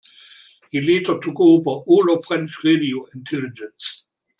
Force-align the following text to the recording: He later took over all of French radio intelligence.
He 0.71 0.81
later 0.81 1.19
took 1.19 1.39
over 1.39 1.69
all 1.85 2.11
of 2.11 2.25
French 2.25 2.63
radio 2.63 3.05
intelligence. 3.13 4.07